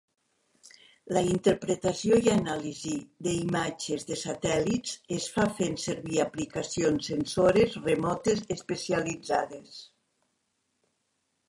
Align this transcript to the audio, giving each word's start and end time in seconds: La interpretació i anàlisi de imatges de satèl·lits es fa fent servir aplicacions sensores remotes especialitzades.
La 1.17 1.21
interpretació 1.33 2.17
i 2.27 2.31
anàlisi 2.35 2.93
de 3.27 3.33
imatges 3.41 4.07
de 4.13 4.17
satèl·lits 4.23 4.97
es 5.19 5.29
fa 5.37 5.47
fent 5.61 5.79
servir 5.85 6.19
aplicacions 6.25 7.13
sensores 7.13 7.79
remotes 7.87 8.45
especialitzades. 8.59 9.79